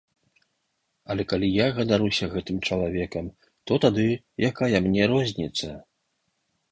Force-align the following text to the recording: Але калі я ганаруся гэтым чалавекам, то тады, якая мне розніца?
Але 1.13 1.23
калі 1.33 1.47
я 1.55 1.67
ганаруся 1.75 2.29
гэтым 2.35 2.57
чалавекам, 2.67 3.25
то 3.69 3.77
тады, 3.83 4.07
якая 4.49 4.77
мне 4.87 5.03
розніца? 5.13 5.69